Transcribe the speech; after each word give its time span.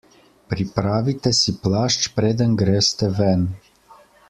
Pripravite 0.53 1.33
si 1.41 1.53
plašč 1.67 2.09
preden 2.17 2.57
greste 2.65 3.13
ven. 3.21 3.47